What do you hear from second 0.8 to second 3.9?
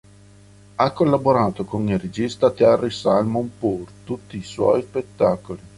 collaborato con il regista Thierry Salmon pour